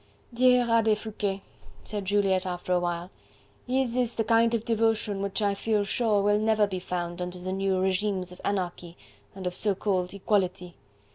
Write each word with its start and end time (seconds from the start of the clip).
"Dear 0.33 0.67
Abbe 0.67 0.95
Foucquet," 0.95 1.41
said 1.83 2.05
Juliette 2.05 2.47
after 2.47 2.73
a 2.73 2.79
while, 2.79 3.11
"his 3.67 3.95
is 3.95 4.15
the 4.15 4.23
kind 4.23 4.55
of 4.55 4.65
devotion 4.65 5.21
which 5.21 5.43
I 5.43 5.53
feel 5.53 5.83
sure 5.83 6.23
will 6.23 6.39
never 6.39 6.65
be 6.65 6.79
found 6.79 7.21
under 7.21 7.37
the 7.37 7.51
new 7.53 7.79
regimes 7.79 8.31
of 8.31 8.41
anarchy 8.43 8.97
and 9.35 9.45
of 9.45 9.53
so 9.53 9.75
called 9.75 10.11
equality. 10.15 10.73